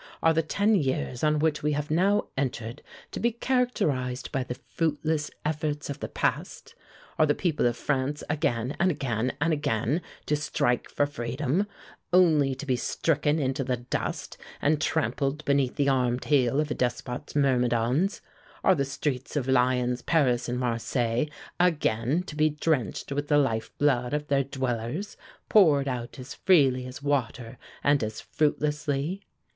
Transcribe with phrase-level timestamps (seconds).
[0.23, 4.55] "Are the ten years on which we have now entered to be characterized by the
[4.55, 6.73] fruitless efforts of the past?
[7.19, 11.67] Are the people of France again, and again, and again to strike for freedom,
[12.11, 16.73] only to be stricken into the dust and trampled beneath the armed heel of a
[16.73, 18.21] despot's myrmidons?
[18.63, 21.29] Are the streets of Lyons, Paris and Marseilles
[21.59, 25.15] again to be drenched with the life blood of their dwellers,
[25.47, 29.21] poured out as freely as water and as fruitlessly?